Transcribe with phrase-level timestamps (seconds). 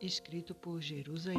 [0.00, 1.38] escrito por Jerusalém.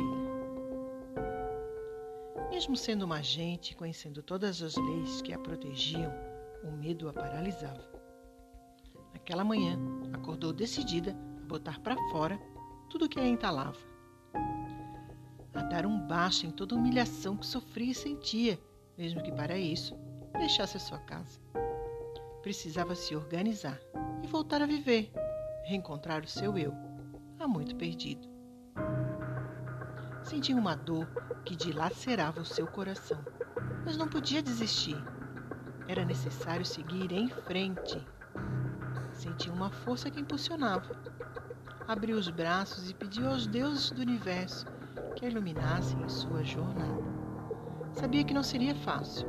[2.50, 6.12] Mesmo sendo uma agente e conhecendo todas as leis que a protegiam,
[6.63, 7.86] o medo a paralisava.
[9.13, 9.77] Naquela manhã,
[10.13, 12.39] acordou decidida a botar para fora
[12.90, 13.80] tudo o que a entalava.
[15.54, 18.59] A dar um baixo em toda a humilhação que sofria e sentia,
[18.98, 19.95] mesmo que para isso
[20.38, 21.40] deixasse a sua casa.
[22.41, 23.80] Precisava se organizar
[24.23, 25.12] e voltar a viver,
[25.67, 26.73] reencontrar o seu eu,
[27.38, 28.25] há muito perdido.
[30.23, 31.05] Sentia uma dor
[31.44, 33.20] que dilacerava o seu coração,
[33.84, 34.95] mas não podia desistir.
[35.85, 38.02] Era necessário seguir em frente.
[39.11, 40.95] Sentia uma força que impulsionava.
[41.86, 44.66] Abriu os braços e pediu aos deuses do universo
[45.17, 47.03] que a iluminassem em sua jornada.
[47.91, 49.27] Sabia que não seria fácil.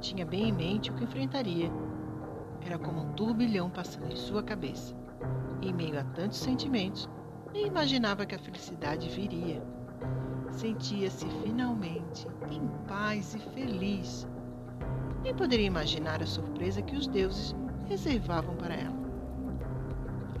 [0.00, 1.70] Tinha bem em mente o que enfrentaria.
[2.60, 5.01] Era como um turbilhão passando em sua cabeça.
[5.60, 7.08] Em meio a tantos sentimentos,
[7.52, 9.62] nem imaginava que a felicidade viria.
[10.50, 14.26] Sentia-se finalmente em paz e feliz.
[15.22, 17.54] Nem poderia imaginar a surpresa que os deuses
[17.88, 18.96] reservavam para ela.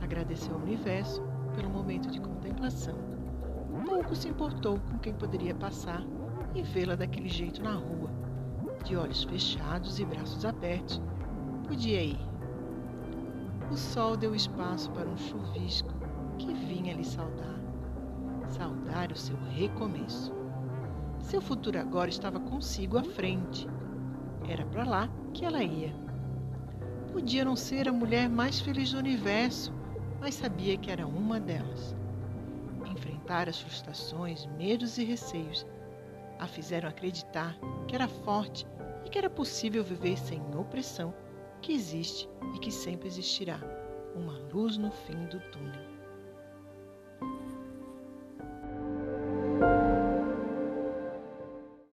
[0.02, 1.22] Agradeceu ao universo
[1.54, 2.96] pelo momento de contemplação.
[3.86, 6.02] Pouco se importou com quem poderia passar
[6.54, 8.10] e vê-la daquele jeito na rua,
[8.84, 11.00] de olhos fechados e braços abertos.
[11.66, 12.31] Podia ir.
[13.72, 15.88] O sol deu espaço para um chuvisco
[16.36, 17.58] que vinha lhe saudar.
[18.50, 20.30] Saudar o seu recomeço.
[21.18, 23.66] Seu futuro agora estava consigo à frente.
[24.46, 25.90] Era para lá que ela ia.
[27.14, 29.72] Podia não ser a mulher mais feliz do universo,
[30.20, 31.96] mas sabia que era uma delas.
[32.84, 35.66] Enfrentar as frustrações, medos e receios
[36.38, 37.56] a fizeram acreditar
[37.88, 38.66] que era forte
[39.06, 41.14] e que era possível viver sem opressão
[41.62, 43.60] que existe e que sempre existirá
[44.16, 45.91] uma luz no fim do túnel.